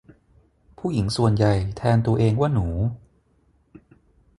[0.77, 2.67] ผู้หญิงส่วนใหญ่แทนตัวเองว่าหนู